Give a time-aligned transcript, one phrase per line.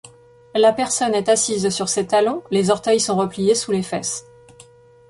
[0.55, 4.25] La personne est assise sur ses talons, les orteils sont repliés sous les fesses.